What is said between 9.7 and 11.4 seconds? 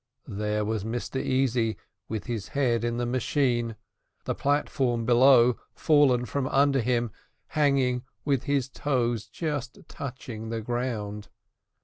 touching the ground.